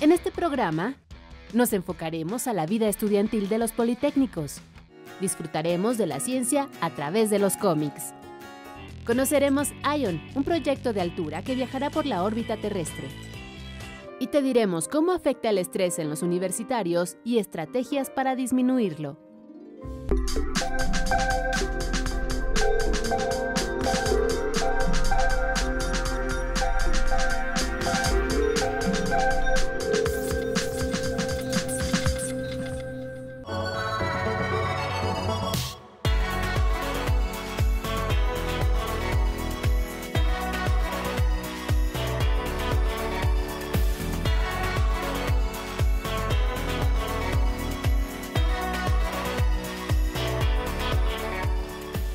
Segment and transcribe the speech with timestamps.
[0.00, 0.94] En este programa
[1.52, 4.62] nos enfocaremos a la vida estudiantil de los Politécnicos.
[5.20, 8.14] Disfrutaremos de la ciencia a través de los cómics.
[9.04, 13.08] Conoceremos ION, un proyecto de altura que viajará por la órbita terrestre.
[14.18, 19.18] Y te diremos cómo afecta el estrés en los universitarios y estrategias para disminuirlo.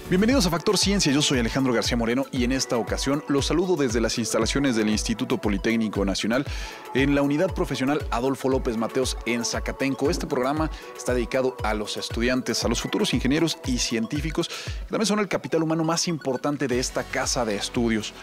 [0.07, 3.75] Bienvenidos a Factor Ciencia, yo soy Alejandro García Moreno y en esta ocasión los saludo
[3.75, 6.45] desde las instalaciones del Instituto Politécnico Nacional
[6.93, 10.11] en la unidad profesional Adolfo López Mateos en Zacatenco.
[10.11, 15.07] Este programa está dedicado a los estudiantes, a los futuros ingenieros y científicos, que también
[15.07, 18.13] son el capital humano más importante de esta casa de estudios.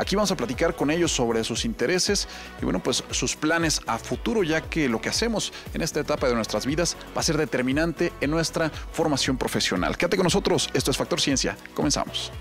[0.00, 2.26] Aquí vamos a platicar con ellos sobre sus intereses
[2.62, 6.26] y bueno, pues sus planes a futuro, ya que lo que hacemos en esta etapa
[6.26, 9.98] de nuestras vidas va a ser determinante en nuestra formación profesional.
[9.98, 12.32] Quédate con nosotros, esto es Factor Ciencia, comenzamos.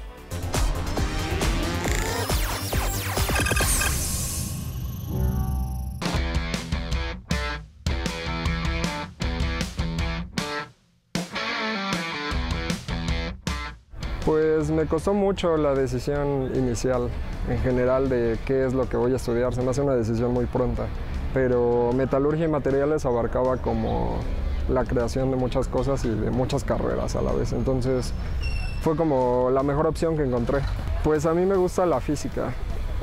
[14.30, 17.09] Pues me costó mucho la decisión inicial
[17.49, 19.55] en general de qué es lo que voy a estudiar.
[19.55, 20.86] Se me hace una decisión muy pronta.
[21.33, 24.19] Pero metalurgia y materiales abarcaba como
[24.69, 27.53] la creación de muchas cosas y de muchas carreras a la vez.
[27.53, 28.13] Entonces
[28.83, 30.59] fue como la mejor opción que encontré.
[31.03, 32.53] Pues a mí me gusta la física,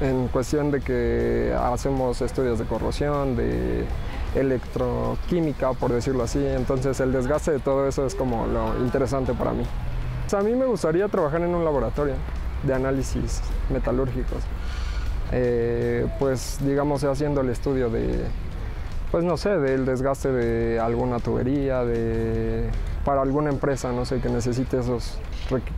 [0.01, 3.85] en cuestión de que hacemos estudios de corrosión, de
[4.37, 6.39] electroquímica, por decirlo así.
[6.47, 9.65] Entonces el desgaste de todo eso es como lo interesante para mí.
[10.32, 12.14] A mí me gustaría trabajar en un laboratorio
[12.64, 14.42] de análisis metalúrgicos.
[15.32, 18.25] Eh, pues digamos haciendo el estudio de,
[19.10, 22.69] pues no sé, del desgaste de alguna tubería, de,
[23.04, 25.19] para alguna empresa, no sé, que necesite esos,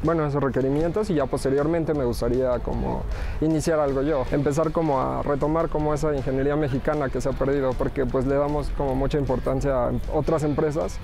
[0.02, 3.02] bueno, esos requerimientos y ya posteriormente me gustaría como
[3.42, 7.72] iniciar algo yo, empezar como a retomar como esa ingeniería mexicana que se ha perdido,
[7.72, 10.98] porque pues le damos como mucha importancia a otras empresas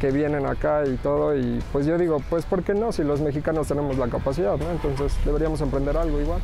[0.00, 1.36] que vienen acá y todo.
[1.36, 2.90] Y pues yo digo, pues ¿por qué no?
[2.90, 4.70] Si los mexicanos tenemos la capacidad, ¿no?
[4.70, 6.40] Entonces deberíamos emprender algo igual.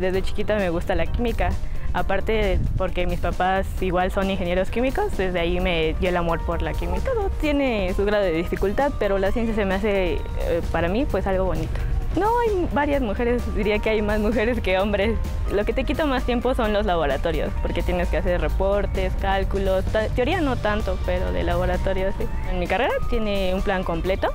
[0.00, 1.50] Desde chiquita me gusta la química.
[1.92, 6.60] Aparte, porque mis papás igual son ingenieros químicos, desde ahí me dio el amor por
[6.60, 7.04] la química.
[7.14, 11.06] Todo tiene su grado de dificultad, pero la ciencia se me hace, eh, para mí,
[11.08, 11.80] pues algo bonito.
[12.16, 15.18] No, hay varias mujeres, diría que hay más mujeres que hombres.
[15.52, 19.84] Lo que te quita más tiempo son los laboratorios, porque tienes que hacer reportes, cálculos,
[20.14, 22.26] teoría no tanto, pero de laboratorio sí.
[22.50, 24.28] En mi carrera tiene un plan completo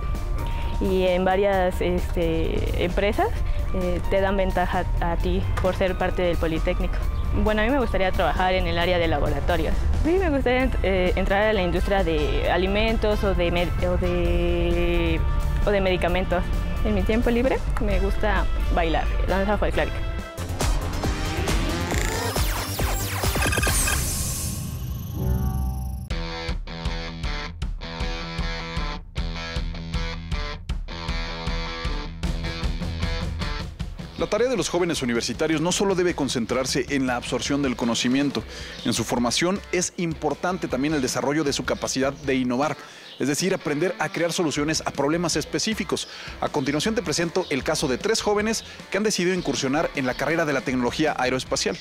[0.82, 3.30] y en varias este, empresas
[3.74, 6.96] eh, te dan ventaja a ti por ser parte del Politécnico.
[7.44, 9.74] Bueno, a mí me gustaría trabajar en el área de laboratorios.
[10.04, 15.20] Sí, me gustaría eh, entrar a la industria de alimentos o de, o de,
[15.66, 16.44] o de medicamentos.
[16.86, 20.09] En mi tiempo libre me gusta bailar, danza folclórica.
[34.20, 38.44] La tarea de los jóvenes universitarios no solo debe concentrarse en la absorción del conocimiento,
[38.84, 42.76] en su formación es importante también el desarrollo de su capacidad de innovar,
[43.18, 46.10] es decir, aprender a crear soluciones a problemas específicos.
[46.42, 50.16] A continuación te presento el caso de tres jóvenes que han decidido incursionar en la
[50.16, 51.78] carrera de la tecnología aeroespacial.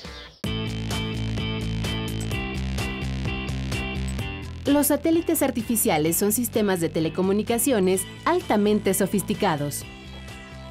[4.65, 9.85] Los satélites artificiales son sistemas de telecomunicaciones altamente sofisticados.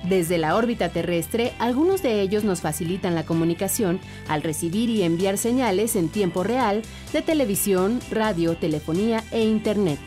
[0.08, 4.00] Desde la órbita terrestre, algunos de ellos nos facilitan la comunicación
[4.30, 6.82] al recibir y enviar señales en tiempo real
[7.12, 10.00] de televisión, radio, telefonía e Internet.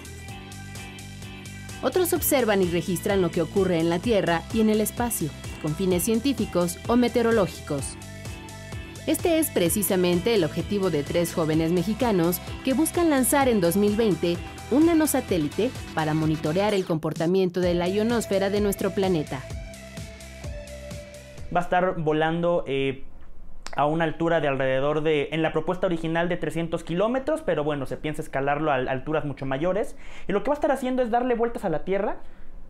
[1.83, 5.29] Otros observan y registran lo que ocurre en la Tierra y en el espacio,
[5.61, 7.85] con fines científicos o meteorológicos.
[9.07, 14.39] Este es precisamente el objetivo de tres jóvenes mexicanos que buscan lanzar en 2020
[14.71, 19.43] un nanosatélite para monitorear el comportamiento de la ionosfera de nuestro planeta
[21.55, 23.05] va a estar volando eh,
[23.77, 27.87] a una altura de alrededor de, en la propuesta original de 300 kilómetros, pero bueno,
[27.87, 29.97] se piensa escalarlo a alturas mucho mayores.
[30.29, 32.19] Y lo que va a estar haciendo es darle vueltas a la Tierra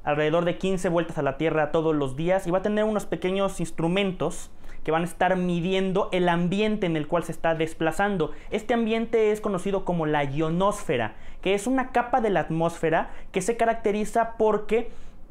[0.03, 3.07] alrededor de 15 vueltas a la Tierra todos los días y va a tener unos
[3.07, 4.51] pequeños instrumentos
[4.85, 8.33] que van a estar midiendo el ambiente en el cual se está desplazando.
[8.51, 13.43] Este ambiente es conocido como la ionosfera, que es una capa de la atmósfera que
[13.43, 14.91] se caracteriza porque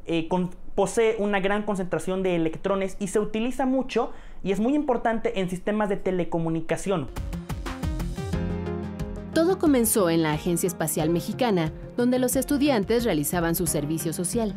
[0.10, 0.28] eh,
[0.76, 4.12] posee una gran concentración de electrones y se utiliza mucho
[4.44, 7.08] y es muy importante en sistemas de telecomunicación.
[9.34, 14.56] Todo comenzó en la Agencia Espacial Mexicana, donde los estudiantes realizaban su servicio social.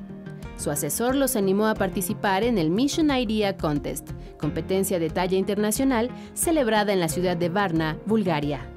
[0.56, 6.08] Su asesor los animó a participar en el Mission Idea Contest, competencia de talla internacional
[6.34, 8.71] celebrada en la ciudad de Varna, Bulgaria.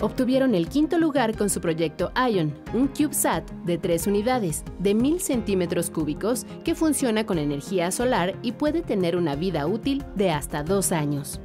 [0.00, 5.20] Obtuvieron el quinto lugar con su proyecto ION, un CubeSat de tres unidades, de 1000
[5.20, 10.62] centímetros cúbicos, que funciona con energía solar y puede tener una vida útil de hasta
[10.62, 11.40] dos años.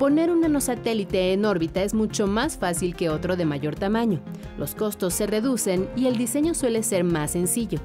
[0.00, 4.20] Poner un nanosatélite en órbita es mucho más fácil que otro de mayor tamaño.
[4.58, 7.78] Los costos se reducen y el diseño suele ser más sencillo.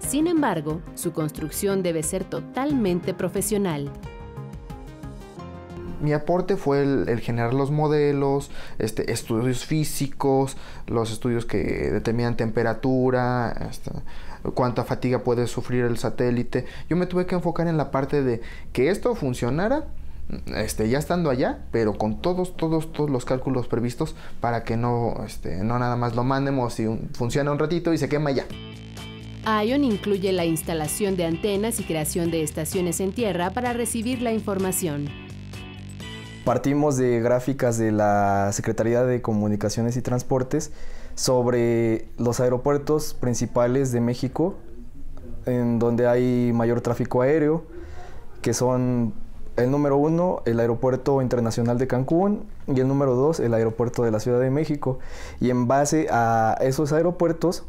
[0.00, 3.90] Sin embargo, su construcción debe ser totalmente profesional.
[6.06, 10.56] Mi aporte fue el, generar los modelos, este, estudios físicos,
[10.86, 13.90] los estudios que determinan temperatura, este,
[14.54, 16.64] cuánta fatiga puede sufrir el satélite.
[16.88, 18.40] Yo me tuve que enfocar en la parte de
[18.72, 19.88] que esto funcionara
[20.54, 25.24] este, ya estando allá, pero con todos, todos, todos los cálculos previstos para que no,
[25.26, 28.44] este, no nada más lo mandemos y funciona un ratito y se quema ya.
[29.44, 34.32] ION incluye la instalación de antenas y creación de estaciones en tierra para recibir la
[34.32, 35.25] información.
[36.46, 40.70] Partimos de gráficas de la Secretaría de Comunicaciones y Transportes
[41.16, 44.54] sobre los aeropuertos principales de México,
[45.44, 47.64] en donde hay mayor tráfico aéreo,
[48.42, 49.12] que son
[49.56, 54.12] el número uno, el Aeropuerto Internacional de Cancún, y el número dos, el Aeropuerto de
[54.12, 55.00] la Ciudad de México.
[55.40, 57.64] Y en base a esos aeropuertos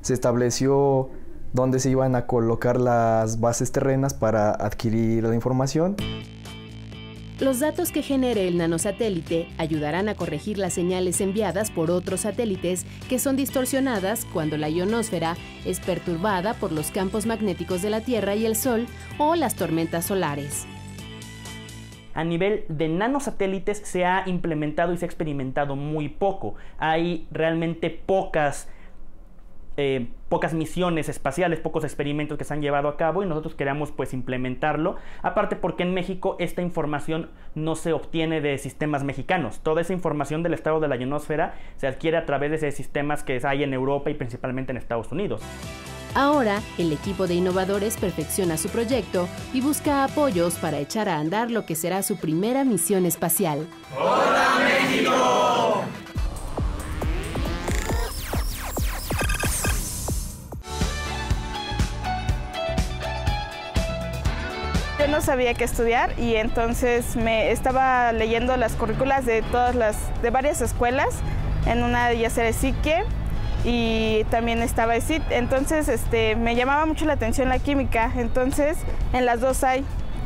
[0.00, 1.08] se estableció
[1.52, 5.96] dónde se iban a colocar las bases terrenas para adquirir la información.
[7.40, 12.84] Los datos que genere el nanosatélite ayudarán a corregir las señales enviadas por otros satélites
[13.08, 18.34] que son distorsionadas cuando la ionosfera es perturbada por los campos magnéticos de la Tierra
[18.34, 20.66] y el Sol o las tormentas solares
[22.14, 26.54] a nivel de nanosatélites se ha implementado y se ha experimentado muy poco.
[26.78, 28.68] Hay realmente pocas,
[29.76, 33.90] eh, pocas misiones espaciales, pocos experimentos que se han llevado a cabo y nosotros queremos
[33.90, 34.96] pues implementarlo.
[35.22, 39.60] Aparte porque en México esta información no se obtiene de sistemas mexicanos.
[39.60, 43.40] Toda esa información del estado de la ionosfera se adquiere a través de sistemas que
[43.44, 45.42] hay en Europa y principalmente en Estados Unidos.
[46.14, 51.50] Ahora, el equipo de innovadores perfecciona su proyecto y busca apoyos para echar a andar
[51.50, 53.66] lo que será su primera misión espacial.
[53.96, 55.39] ¡Hola México!
[65.20, 70.60] Sabía qué estudiar y entonces me estaba leyendo las currículas de todas las de varias
[70.60, 71.08] escuelas.
[71.66, 73.04] En una de ellas era Sique,
[73.64, 75.22] y también estaba ESIT.
[75.30, 78.12] Entonces este, me llamaba mucho la atención la química.
[78.16, 78.78] Entonces
[79.12, 79.84] en las dos hay,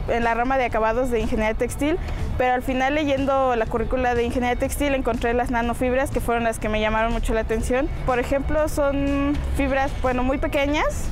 [0.08, 1.99] en la rama de acabados de ingeniería textil,
[2.38, 6.58] pero al final leyendo la currícula de ingeniería textil encontré las nanofibras que fueron las
[6.58, 7.88] que me llamaron mucho la atención.
[8.06, 11.08] Por ejemplo, son fibras, bueno, muy pequeñas,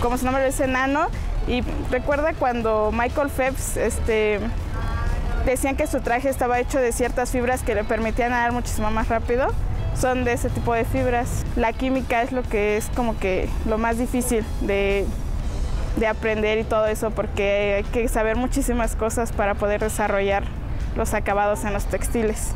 [0.00, 1.08] como su nombre dice, nano,
[1.46, 4.40] y recuerda cuando Michael Phelps este,
[5.44, 9.08] decían que su traje estaba hecho de ciertas fibras que le permitían nadar muchísimo más
[9.08, 9.48] rápido
[10.00, 11.44] son de ese tipo de fibras.
[11.56, 15.06] La química es lo que es como que lo más difícil de,
[16.08, 20.44] aprender y todo eso porque hay que saber muchísimas cosas para poder desarrollar
[20.94, 22.54] los acabados en los textiles.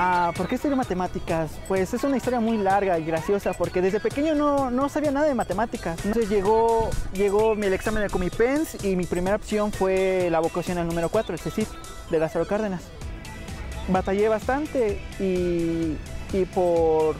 [0.00, 1.50] Ah, ¿Por qué estudio matemáticas?
[1.66, 5.26] Pues es una historia muy larga y graciosa porque desde pequeño no, no sabía nada
[5.26, 5.98] de matemáticas.
[6.04, 10.86] Entonces llegó, llegó el examen de Comipens y mi primera opción fue la vocación al
[10.86, 11.66] número 4, el CECIT,
[12.10, 12.82] de Lázaro Cárdenas.
[13.88, 15.96] Batallé bastante y,
[16.32, 17.16] y por,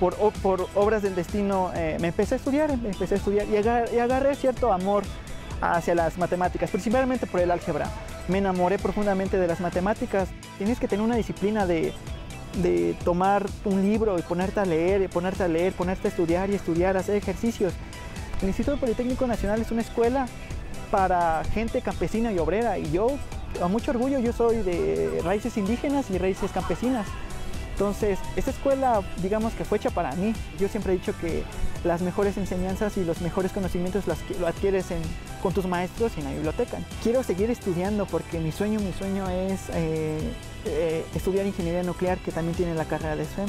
[0.00, 4.34] por, obras del destino eh, me empecé a estudiar, me empecé a estudiar y agarré
[4.36, 5.04] cierto amor
[5.60, 7.90] hacia las matemáticas, principalmente por el álgebra
[8.28, 10.28] me enamoré profundamente de las matemáticas.
[10.58, 11.92] Tienes que tener una disciplina de,
[13.04, 16.96] tomar un libro y ponerte a leer, ponerte a leer, ponerte a estudiar y estudiar,
[16.96, 17.72] hacer ejercicios.
[18.40, 20.26] El Instituto Politécnico Nacional es una escuela
[20.90, 23.08] para gente campesina y obrera y yo,
[23.62, 27.06] a mucho orgullo, yo soy de raíces indígenas y raíces campesinas.
[27.72, 30.32] Entonces, esta escuela, digamos que fue hecha para mí.
[30.58, 31.44] Yo siempre he dicho que
[31.84, 35.02] las mejores enseñanzas y los mejores conocimientos las, lo adquieres en,
[35.42, 36.78] con tus maestros y en la biblioteca.
[37.02, 40.18] Quiero seguir estudiando porque mi sueño, mi sueño es eh,
[40.64, 43.48] eh, estudiar ingeniería nuclear, que también tiene la carrera de SEM.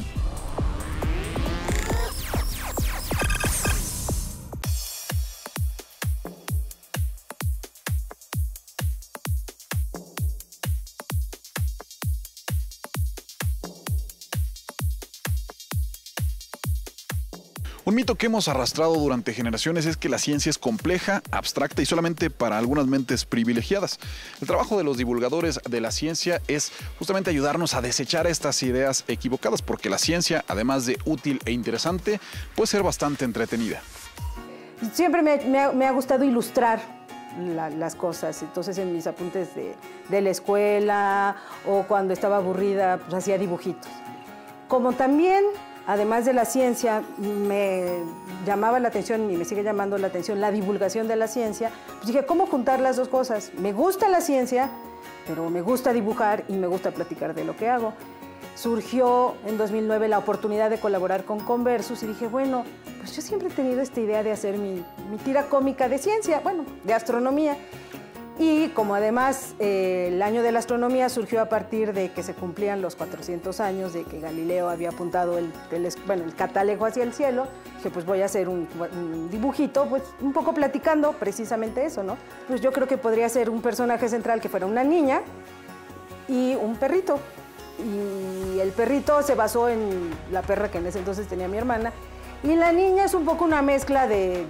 [17.98, 22.30] Mito que hemos arrastrado durante generaciones es que la ciencia es compleja, abstracta y solamente
[22.30, 23.98] para algunas mentes privilegiadas.
[24.40, 29.02] El trabajo de los divulgadores de la ciencia es justamente ayudarnos a desechar estas ideas
[29.08, 32.20] equivocadas, porque la ciencia, además de útil e interesante,
[32.54, 33.82] puede ser bastante entretenida.
[34.92, 36.80] Siempre me, me ha, me ha gustado ilustrar
[37.56, 38.40] la- las cosas.
[38.42, 39.74] Entonces en mis apuntes de,
[40.08, 41.34] de la escuela
[41.66, 43.90] o cuando estaba aburrida, pues hacía dibujitos.
[44.68, 45.42] Como también,
[45.88, 48.04] además de la ciencia, me
[48.46, 52.08] llamaba la atención y me sigue llamando la atención la divulgación de la ciencia, pues
[52.08, 53.52] dije, ¿cómo juntar las dos cosas?
[53.58, 54.68] Me gusta la ciencia,
[55.26, 57.94] pero me gusta dibujar y me gusta platicar de lo que hago.
[58.54, 62.64] Surgió en 2009 la oportunidad de colaborar con Conversus y dije, bueno,
[62.98, 66.40] pues yo siempre he tenido esta idea de hacer mi, mi tira cómica de ciencia,
[66.40, 67.56] bueno, de astronomía.
[68.38, 72.34] Y como además eh, el año de la astronomía surgió a partir de que se
[72.34, 75.52] cumplían los 400 años de que Galileo había apuntado el,
[76.06, 80.04] bueno, el catalejo hacia el cielo, dije pues voy a hacer un, un dibujito, pues
[80.20, 82.16] un poco platicando precisamente eso, ¿no?
[82.46, 85.22] Pues yo creo que podría ser un personaje central que fuera una niña
[86.28, 87.18] y un perrito.
[87.78, 91.92] Y el perrito se basó en la perra que en ese entonces tenía mi hermana.
[92.42, 94.46] Y la niña es un poco una mezcla de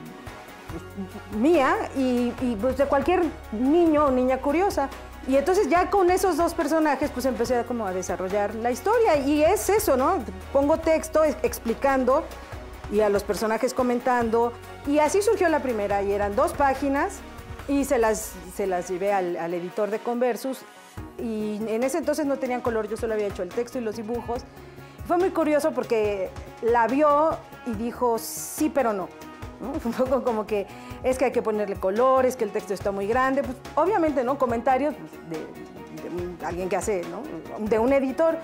[1.36, 3.22] mía y, y, pues, de cualquier
[3.52, 4.88] niño o niña curiosa.
[5.26, 9.18] Y entonces ya con esos dos personajes pues empecé a, como a desarrollar la historia
[9.18, 10.24] y es eso, ¿no?
[10.54, 12.24] Pongo texto ex- explicando
[12.90, 14.54] y a los personajes comentando
[14.86, 17.18] y así surgió la primera y eran dos páginas
[17.68, 20.60] y se las, se las llevé al, al editor de Conversus
[21.18, 23.96] y en ese entonces no tenían color, yo solo había hecho el texto y los
[23.96, 24.42] dibujos.
[25.06, 26.30] Fue muy curioso porque
[26.62, 29.10] la vio y dijo sí pero no.
[29.84, 30.66] Un poco como que
[31.02, 33.42] es que hay que ponerle colores, que el texto está muy grande.
[33.42, 34.38] Pues, obviamente, ¿no?
[34.38, 37.22] Comentarios pues, de, alguien que hace, ¿no?
[37.66, 38.36] De un editor.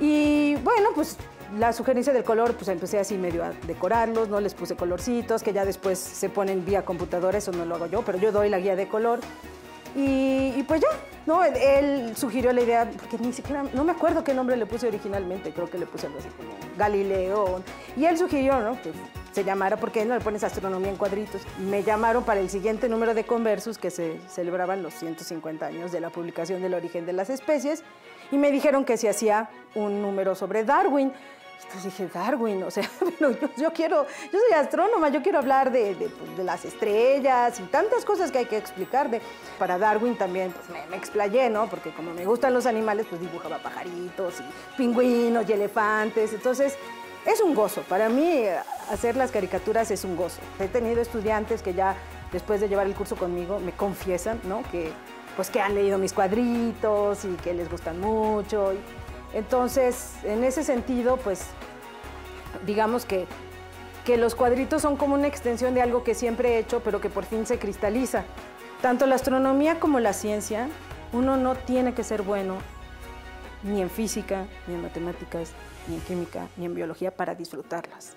[0.00, 1.16] Y bueno, pues
[1.58, 4.40] la sugerencia del color, pues empecé así medio a decorarlos, ¿no?
[4.40, 8.02] Les puse colorcitos que ya después se ponen vía computadora, eso no lo hago yo,
[8.02, 9.20] pero yo doy la guía de color.
[9.94, 10.88] Y, y pues ya,
[11.26, 11.44] ¿no?
[11.44, 15.52] Él sugirió la idea, porque ni siquiera, no me acuerdo qué nombre le puse originalmente,
[15.52, 17.62] creo que le puse algo así como Galileo.
[17.96, 18.72] Y él sugirió, ¿no?
[18.82, 18.90] Que
[19.34, 21.42] se llamara, ¿por qué no le pones astronomía en cuadritos?
[21.58, 26.00] Me llamaron para el siguiente número de Conversus, que se celebraban los 150 años de
[26.00, 27.82] la publicación del origen de las especies,
[28.30, 31.12] y me dijeron que se hacía un número sobre Darwin.
[31.64, 32.88] Entonces dije, Darwin, o sea,
[33.20, 37.58] yo, yo quiero, yo soy astrónoma, yo quiero hablar de, de, pues, de las estrellas
[37.58, 39.10] y tantas cosas que hay que explicar.
[39.10, 39.20] De,
[39.58, 41.68] para Darwin también pues, me, me explayé, ¿no?
[41.68, 46.32] Porque como me gustan los animales, pues dibujaba pajaritos y pingüinos y elefantes.
[46.32, 46.76] Entonces,
[47.26, 47.82] es un gozo.
[47.82, 48.44] Para mí,
[48.90, 50.40] hacer las caricaturas es un gozo.
[50.58, 51.96] He tenido estudiantes que ya
[52.32, 54.62] después de llevar el curso conmigo me confiesan, ¿no?
[54.70, 54.92] Que,
[55.36, 58.72] pues, que han leído mis cuadritos y que les gustan mucho.
[59.32, 61.46] Entonces, en ese sentido, pues,
[62.66, 63.26] digamos que,
[64.04, 67.08] que los cuadritos son como una extensión de algo que siempre he hecho, pero que
[67.08, 68.24] por fin se cristaliza.
[68.82, 70.68] Tanto la astronomía como la ciencia,
[71.12, 72.58] uno no tiene que ser bueno
[73.64, 75.52] ni en física, ni en matemáticas,
[75.88, 78.12] ni en química, ni en biología para disfrutarlas.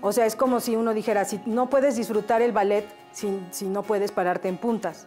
[0.00, 3.66] O sea, es como si uno dijera, si no puedes disfrutar el ballet si, si
[3.66, 5.06] no puedes pararte en puntas.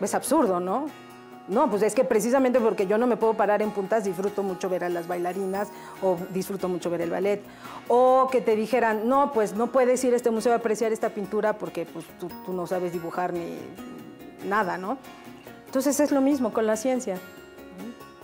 [0.00, 0.86] Es absurdo, ¿no?
[1.46, 4.70] No, pues es que precisamente porque yo no me puedo parar en puntas, disfruto mucho
[4.70, 5.68] ver a las bailarinas
[6.02, 7.42] o disfruto mucho ver el ballet.
[7.88, 11.10] O que te dijeran, no, pues no puedes ir a este museo a apreciar esta
[11.10, 13.58] pintura porque pues, tú, tú no sabes dibujar ni
[14.46, 14.96] nada, ¿no?
[15.66, 17.18] Entonces es lo mismo con la ciencia.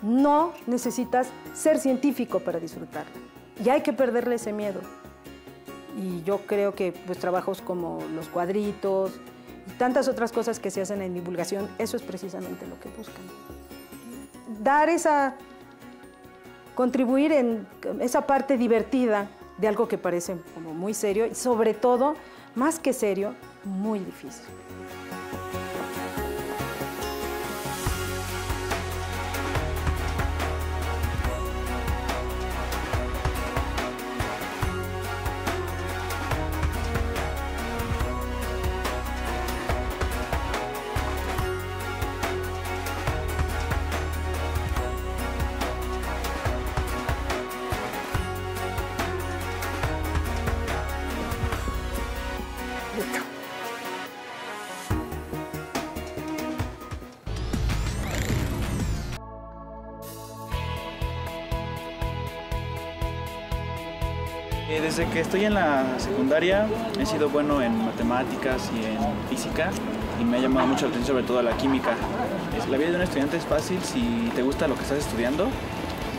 [0.02, 3.12] No necesitas ser científico para disfrutarla.
[3.62, 4.80] Y hay que perderle ese miedo.
[5.97, 9.12] Y yo creo que pues, trabajos como los cuadritos
[9.66, 13.23] y tantas otras cosas que se hacen en divulgación, eso es precisamente lo que buscan.
[14.62, 15.35] Dar esa,
[16.75, 17.66] contribuir en
[18.00, 19.28] esa parte divertida
[19.59, 22.14] de algo que parece como muy serio y sobre todo,
[22.54, 24.45] más que serio, muy difícil.
[64.81, 66.67] Desde que estoy en la secundaria
[66.99, 69.71] he sido bueno en matemáticas y en física
[70.21, 71.95] y me ha llamado mucho la atención sobre todo la química.
[72.71, 75.49] La vida de un estudiante es fácil si te gusta lo que estás estudiando,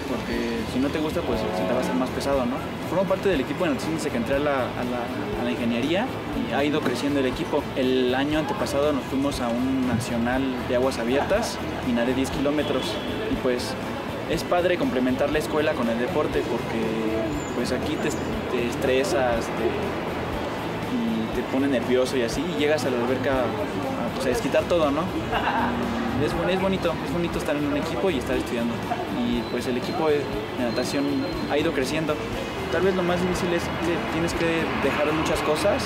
[0.10, 2.56] porque si no te gusta pues te va a hacer más pesado, ¿no?
[2.89, 6.06] Formo parte del equipo en natación desde que entré a la, a, la, ingeniería
[6.50, 7.63] y ha ido creciendo el equipo.
[7.75, 12.84] El año antepasado nos fuimos a un nacional de aguas abiertas y nadé 10 kilómetros
[13.32, 13.74] y pues
[14.30, 16.82] es padre complementar la escuela con el deporte porque
[17.56, 18.10] pues aquí te,
[18.53, 19.46] estresas
[20.93, 24.63] y te pone nervioso y así y llegas a la alberca a, pues, a desquitar
[24.65, 25.01] todo, ¿no?
[26.24, 28.74] Es, es, bonito, es bonito estar en un equipo y estar estudiando.
[29.27, 30.22] Y pues el equipo de
[30.60, 31.05] natación
[31.50, 32.15] ha ido creciendo.
[32.72, 35.84] Tal vez lo más difícil es que tienes que dejar muchas cosas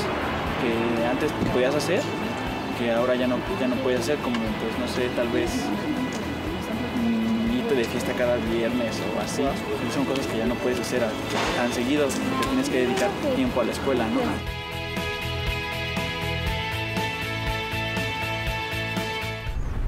[0.61, 2.01] que antes podías hacer,
[2.77, 5.51] que ahora ya no, ya no puedes hacer, como pues no sé, tal vez
[7.75, 9.41] de fiesta cada viernes o así.
[9.41, 11.03] Y son cosas que ya no puedes hacer
[11.55, 14.21] tan seguidos, porque tienes que dedicar tiempo a la escuela, ¿no?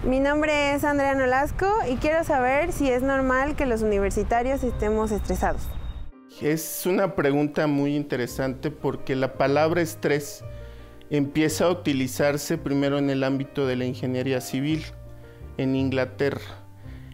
[0.07, 5.11] Mi nombre es Andrea Nolasco y quiero saber si es normal que los universitarios estemos
[5.11, 5.63] estresados.
[6.41, 10.43] Es una pregunta muy interesante porque la palabra estrés
[11.09, 14.85] empieza a utilizarse primero en el ámbito de la ingeniería civil
[15.57, 16.66] en Inglaterra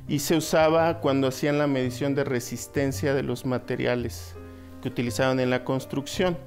[0.08, 4.36] y se usaba cuando hacían la medición de resistencia de los materiales
[4.82, 6.38] que utilizaban en la construcción.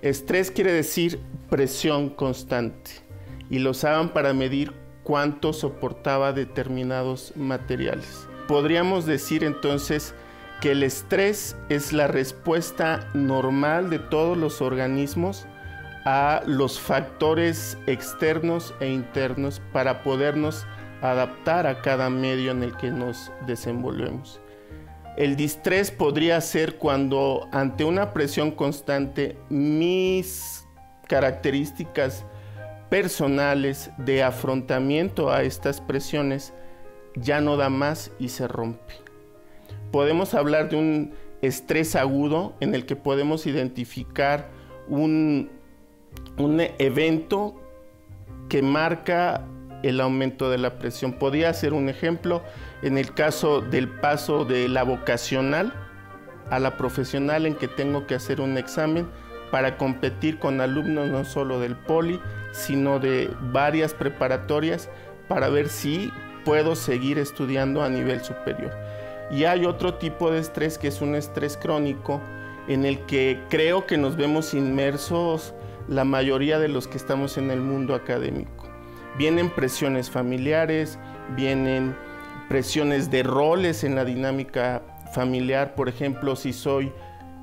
[0.00, 2.90] Estrés quiere decir presión constante
[3.50, 8.28] y lo usaban para medir cuánto soportaba determinados materiales.
[8.46, 10.14] Podríamos decir entonces
[10.60, 15.46] que el estrés es la respuesta normal de todos los organismos
[16.04, 20.66] a los factores externos e internos para podernos
[21.02, 24.40] adaptar a cada medio en el que nos desenvolvemos.
[25.16, 30.64] El distrés podría ser cuando ante una presión constante mis
[31.08, 32.24] características
[32.88, 36.54] personales de afrontamiento a estas presiones
[37.16, 38.94] ya no da más y se rompe.
[39.90, 44.48] Podemos hablar de un estrés agudo en el que podemos identificar
[44.88, 45.50] un,
[46.36, 47.60] un evento
[48.48, 49.44] que marca
[49.82, 51.12] el aumento de la presión.
[51.12, 52.42] Podría ser un ejemplo
[52.82, 55.72] en el caso del paso de la vocacional
[56.50, 59.06] a la profesional en que tengo que hacer un examen
[59.50, 62.20] para competir con alumnos no solo del poli,
[62.52, 64.88] sino de varias preparatorias
[65.28, 66.12] para ver si
[66.44, 68.72] puedo seguir estudiando a nivel superior.
[69.30, 72.20] Y hay otro tipo de estrés que es un estrés crónico
[72.66, 75.54] en el que creo que nos vemos inmersos
[75.86, 78.57] la mayoría de los que estamos en el mundo académico
[79.16, 80.98] Vienen presiones familiares,
[81.36, 81.96] vienen
[82.48, 85.74] presiones de roles en la dinámica familiar.
[85.74, 86.92] Por ejemplo, si soy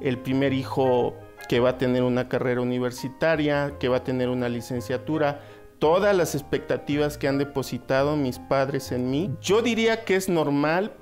[0.02, 1.16] el primer hijo
[1.48, 5.42] que va a tener una carrera universitaria, que va a tener una licenciatura,
[5.80, 10.94] todas las expectativas que han depositado mis padres en mí, yo diría que es normal,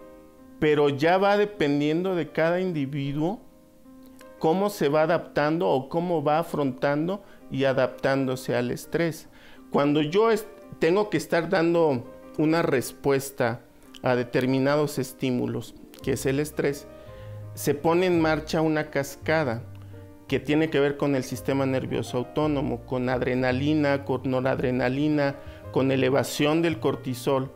[0.59, 3.41] pero ya va dependiendo de cada individuo
[4.39, 9.29] cómo se va adaptando o cómo va afrontando y adaptándose al estrés.
[9.73, 10.29] Cuando yo
[10.77, 12.03] tengo que estar dando
[12.37, 13.61] una respuesta
[14.03, 16.85] a determinados estímulos, que es el estrés,
[17.55, 19.63] se pone en marcha una cascada
[20.27, 25.37] que tiene que ver con el sistema nervioso autónomo, con adrenalina, con noradrenalina,
[25.71, 27.51] con elevación del cortisol,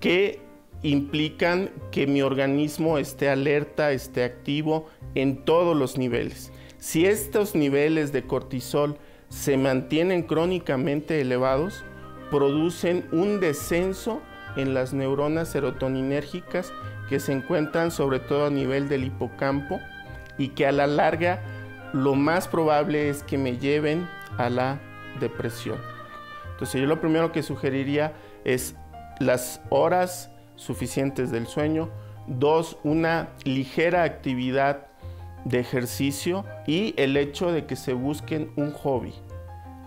[0.00, 0.40] que
[0.82, 6.52] implican que mi organismo esté alerta, esté activo en todos los niveles.
[6.78, 8.96] Si estos niveles de cortisol
[9.30, 11.84] se mantienen crónicamente elevados,
[12.30, 14.20] producen un descenso
[14.56, 16.72] en las neuronas serotoninérgicas
[17.08, 19.80] que se encuentran sobre todo a nivel del hipocampo
[20.36, 21.40] y que a la larga
[21.92, 24.80] lo más probable es que me lleven a la
[25.18, 25.78] depresión.
[26.52, 28.12] Entonces yo lo primero que sugeriría
[28.44, 28.74] es
[29.18, 31.88] las horas suficientes del sueño,
[32.26, 34.89] dos, una ligera actividad
[35.44, 39.14] de ejercicio y el hecho de que se busquen un hobby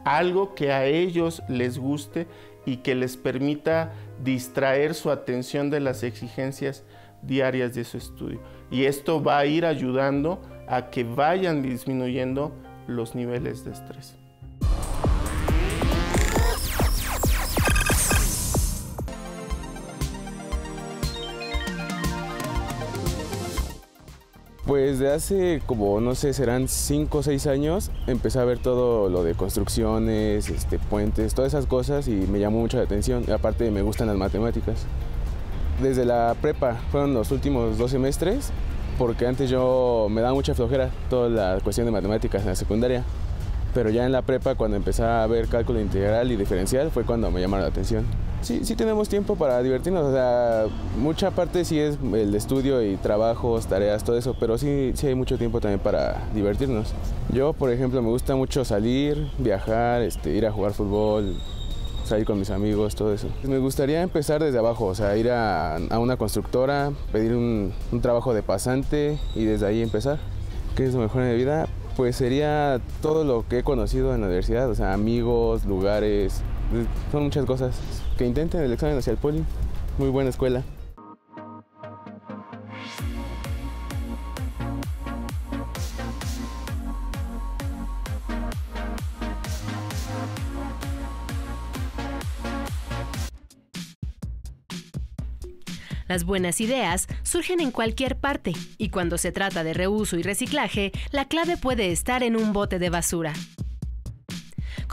[0.04, 2.28] algo que a ellos les guste
[2.66, 6.84] y que les permita distraer su atención de las exigencias
[7.22, 8.42] diarias de su estudio.
[8.72, 12.54] Y esto va a ir ayudando a que vayan disminuyendo
[12.88, 14.23] los niveles de estrés.
[24.66, 29.10] Pues de hace como, no sé, serán 5 o 6 años, empecé a ver todo
[29.10, 33.30] lo de construcciones, este, puentes, todas esas cosas y me llamó mucho la atención.
[33.30, 34.86] Aparte me gustan las matemáticas.
[35.82, 38.52] Desde la prepa, fueron los últimos dos semestres,
[38.98, 43.04] porque antes yo me daba mucha flojera toda la cuestión de matemáticas en la secundaria.
[43.74, 47.30] Pero ya en la prepa, cuando empecé a ver cálculo integral y diferencial, fue cuando
[47.32, 48.06] me llamaron la atención.
[48.44, 50.66] Sí, sí tenemos tiempo para divertirnos, o sea,
[50.98, 55.16] mucha parte sí es el estudio y trabajos, tareas, todo eso, pero sí, sí hay
[55.16, 56.94] mucho tiempo también para divertirnos.
[57.32, 61.38] Yo, por ejemplo, me gusta mucho salir, viajar, este, ir a jugar fútbol,
[62.04, 63.30] salir con mis amigos, todo eso.
[63.44, 68.02] Me gustaría empezar desde abajo, o sea, ir a, a una constructora, pedir un, un,
[68.02, 70.20] trabajo de pasante y desde ahí empezar.
[70.76, 71.68] ¿Qué es lo mejor en mi vida?
[71.96, 76.42] Pues sería todo lo que he conocido en la universidad, o sea, amigos, lugares,
[77.12, 77.80] son muchas cosas.
[78.18, 79.44] Que intenten el examen hacia el poli,
[79.98, 80.64] muy buena escuela.
[96.08, 100.92] Las buenas ideas surgen en cualquier parte y cuando se trata de reuso y reciclaje,
[101.10, 103.34] la clave puede estar en un bote de basura.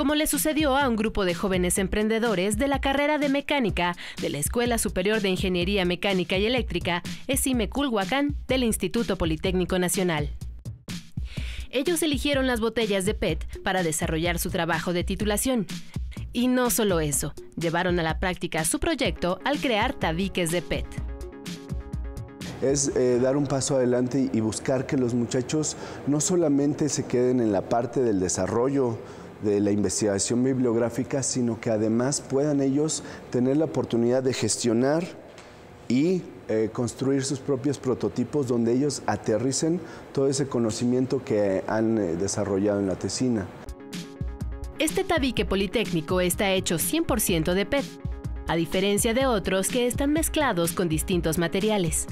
[0.00, 4.30] Como le sucedió a un grupo de jóvenes emprendedores de la carrera de mecánica de
[4.30, 10.30] la Escuela Superior de Ingeniería Mecánica y Eléctrica, ESIME Culhuacán, del Instituto Politécnico Nacional.
[11.68, 15.66] Ellos eligieron las botellas de PET para desarrollar su trabajo de titulación,
[16.32, 20.86] y no solo eso, llevaron a la práctica su proyecto al crear tabiques de PET.
[22.62, 27.40] Es eh, dar un paso adelante y buscar que los muchachos no solamente se queden
[27.40, 28.98] en la parte del desarrollo
[29.42, 35.05] de la investigación bibliográfica, sino que además puedan ellos tener la oportunidad de gestionar
[35.88, 39.81] y eh, construir sus propios prototipos donde ellos aterricen
[40.12, 43.46] todo ese conocimiento que han eh, desarrollado en la tesina.
[44.79, 47.85] Este tabique politécnico está hecho 100% de PET,
[48.48, 52.07] a diferencia de otros que están mezclados con distintos materiales.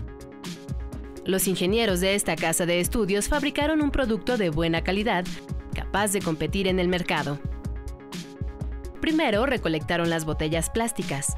[1.24, 5.24] Los ingenieros de esta casa de estudios fabricaron un producto de buena calidad,
[5.78, 7.38] capaz de competir en el mercado.
[9.00, 11.36] Primero recolectaron las botellas plásticas.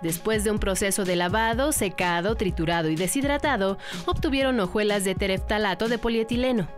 [0.00, 5.98] Después de un proceso de lavado, secado, triturado y deshidratado, obtuvieron hojuelas de tereftalato de
[5.98, 6.68] polietileno,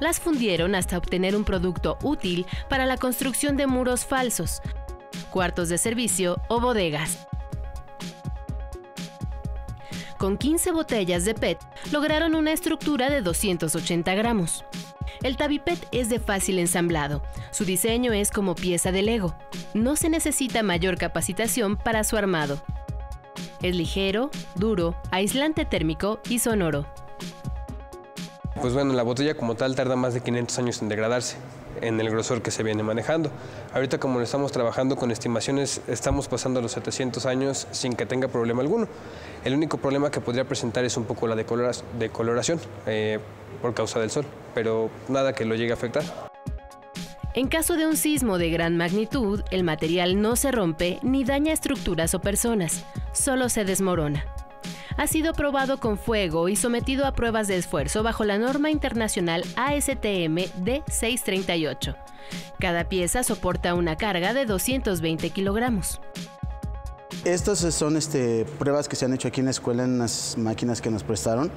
[0.00, 4.60] las fundieron hasta obtener un producto útil para la construcción de muros falsos,
[5.30, 7.26] cuartos de servicio o bodegas.
[10.18, 11.58] Con 15 botellas de PET
[11.92, 14.64] lograron una estructura de 280 gramos.
[15.22, 17.22] El Tabipet es de fácil ensamblado.
[17.50, 19.36] Su diseño es como pieza de Lego.
[19.74, 22.62] No se necesita mayor capacitación para su armado.
[23.62, 26.86] Es ligero, duro, aislante térmico y sonoro.
[28.60, 31.36] Pues bueno, la botella como tal tarda más de 500 años en degradarse
[31.82, 33.30] en el grosor que se viene manejando.
[33.74, 38.28] Ahorita como lo estamos trabajando con estimaciones, estamos pasando los 700 años sin que tenga
[38.28, 38.88] problema alguno.
[39.44, 43.18] El único problema que podría presentar es un poco la decoloración eh,
[43.60, 46.04] por causa del sol, pero nada que lo llegue a afectar.
[47.34, 51.52] En caso de un sismo de gran magnitud, el material no se rompe ni daña
[51.52, 54.24] estructuras o personas, solo se desmorona
[54.96, 59.42] ha sido probado con fuego y sometido a pruebas de esfuerzo bajo la norma internacional
[59.56, 61.96] ASTM D638.
[62.58, 66.00] Cada pieza soporta una carga de 220 kilogramos.
[67.24, 70.80] Estas son este, pruebas que se han hecho aquí en la escuela en las máquinas
[70.80, 71.50] que nos prestaron.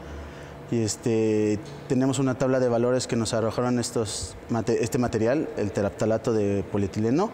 [0.71, 6.63] Y este, tenemos una tabla de valores que nos arrojaron este material, el teraptalato de
[6.71, 7.31] polietileno.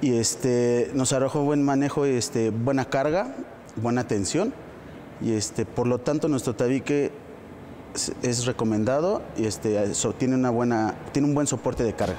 [0.00, 3.36] Y este, nos arrojó buen manejo, este, buena carga,
[3.76, 4.52] buena tensión
[5.22, 7.12] y este, por lo tanto nuestro tabique
[8.22, 12.18] es, recomendado y este, tiene, una buena, tiene un buen soporte de carga.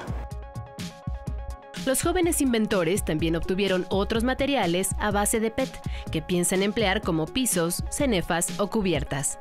[1.86, 5.68] Los jóvenes inventores también obtuvieron otros materiales a base de PET
[6.10, 9.38] que piensan emplear como pisos, cenefas o cubiertas.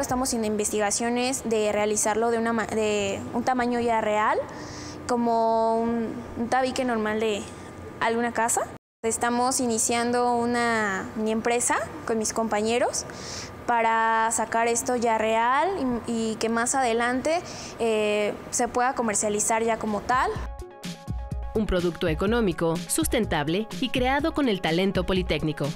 [0.00, 4.38] Estamos en investigaciones de realizarlo de, una, de un tamaño ya real,
[5.06, 7.42] como un, un tabique normal de
[8.00, 8.77] alguna casa.
[9.04, 13.04] Estamos iniciando una mi empresa con mis compañeros
[13.64, 15.68] para sacar esto ya real
[16.08, 17.38] y, que más adelante
[17.78, 20.32] eh, se pueda comercializar ya como tal.
[21.54, 25.68] Un producto económico, sustentable y creado con el talento politécnico.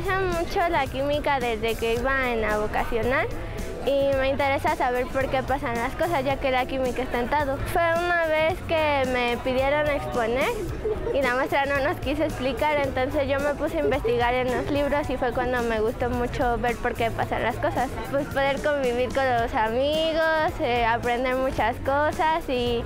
[0.00, 3.26] Interesa mucho la química desde que iba en la vocacional
[3.86, 7.28] y me interesa saber por qué pasan las cosas, ya que la química está en
[7.28, 7.58] todo.
[7.72, 10.48] Fue una vez que me pidieron exponer
[11.14, 14.70] y la maestra no nos quiso explicar, entonces yo me puse a investigar en los
[14.70, 17.90] libros y fue cuando me gustó mucho ver por qué pasan las cosas.
[18.10, 22.82] Pues poder convivir con los amigos, eh, aprender muchas cosas y,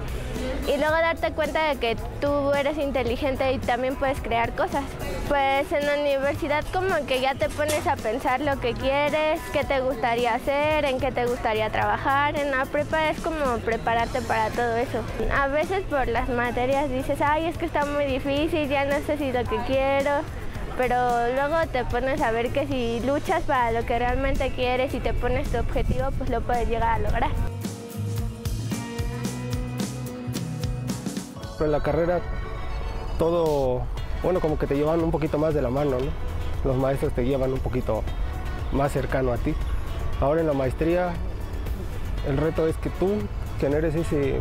[0.66, 4.84] y luego darte cuenta de que tú eres inteligente y también puedes crear cosas.
[5.28, 9.64] Pues en la universidad como que ya te pones a pensar lo que quieres, qué
[9.64, 12.36] te gustaría hacer, en qué te gustaría trabajar.
[12.38, 15.00] En la prepa es como prepararte para todo eso.
[15.34, 19.16] A veces por las materias dices, ay, es que está muy difícil, ya no sé
[19.16, 20.10] si lo que quiero.
[20.76, 25.00] Pero luego te pones a ver que si luchas para lo que realmente quieres y
[25.00, 27.30] te pones tu objetivo, pues lo puedes llegar a lograr.
[31.56, 32.20] Pero en la carrera
[33.18, 33.86] todo,
[34.24, 36.10] bueno, como que te llevan un poquito más de la mano, ¿no?
[36.64, 38.02] Los maestros te llevan un poquito
[38.72, 39.54] más cercano a ti.
[40.20, 41.12] Ahora en la maestría
[42.26, 43.10] el reto es que tú
[43.60, 44.40] generes ese,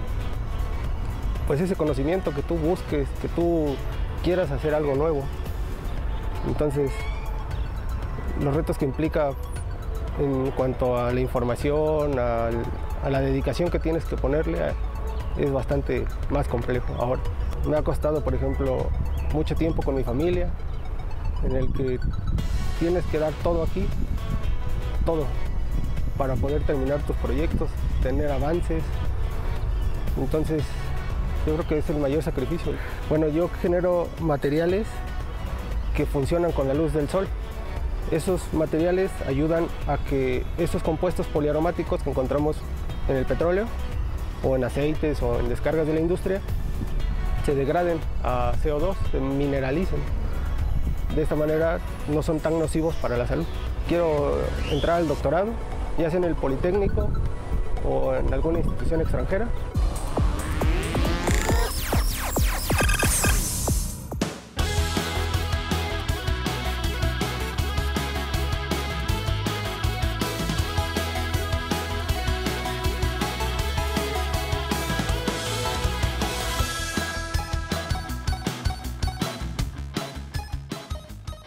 [1.47, 3.75] pues ese conocimiento, que tú busques, que tú
[4.23, 5.23] quieras hacer algo nuevo.
[6.47, 6.91] Entonces,
[8.41, 9.31] los retos que implica
[10.17, 12.49] en cuanto a la información, a,
[13.03, 14.59] a la dedicación que tienes que ponerle,
[15.37, 17.21] es bastante más complejo ahora.
[17.67, 18.87] Me ha costado, por ejemplo,
[19.33, 20.49] mucho tiempo con mi familia,
[21.43, 21.99] en el que
[22.79, 23.85] tienes que dar todo aquí,
[25.05, 25.25] todo,
[26.17, 27.69] para poder terminar tus proyectos,
[28.01, 28.83] tener avances.
[30.17, 30.63] Entonces,
[31.45, 32.71] yo creo que es el mayor sacrificio.
[33.09, 34.87] Bueno, yo genero materiales
[35.95, 37.27] que funcionan con la luz del sol.
[38.11, 42.57] Esos materiales ayudan a que esos compuestos poliaromáticos que encontramos
[43.09, 43.65] en el petróleo
[44.43, 46.41] o en aceites o en descargas de la industria
[47.45, 49.99] se degraden a CO2, se mineralicen.
[51.15, 53.45] De esta manera no son tan nocivos para la salud.
[53.87, 54.39] Quiero
[54.71, 55.49] entrar al doctorado,
[55.97, 57.09] ya sea en el Politécnico
[57.85, 59.47] o en alguna institución extranjera,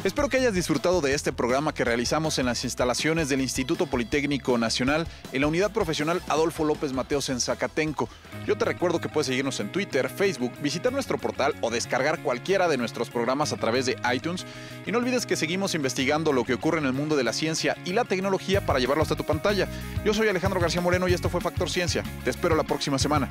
[0.07, 4.57] Espero que hayas disfrutado de este programa que realizamos en las instalaciones del Instituto Politécnico
[4.57, 8.09] Nacional en la unidad profesional Adolfo López Mateos en Zacatenco.
[8.47, 12.69] Yo te recuerdo que puedes seguirnos en Twitter, Facebook, visitar nuestro portal o descargar cualquiera
[12.69, 14.47] de nuestros programas a través de iTunes.
[14.87, 17.77] Y no olvides que seguimos investigando lo que ocurre en el mundo de la ciencia
[17.85, 19.67] y la tecnología para llevarlo hasta tu pantalla.
[20.05, 22.05] Yo soy Alejandro García Moreno y esto fue Factor Ciencia.
[22.23, 23.29] Te espero la próxima semana.